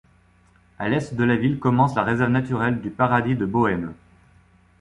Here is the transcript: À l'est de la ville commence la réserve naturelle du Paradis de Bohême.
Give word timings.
À 0.79 0.89
l'est 0.89 1.13
de 1.13 1.23
la 1.23 1.35
ville 1.35 1.59
commence 1.59 1.93
la 1.95 2.01
réserve 2.01 2.31
naturelle 2.31 2.81
du 2.81 2.89
Paradis 2.89 3.35
de 3.35 3.45
Bohême. 3.45 3.93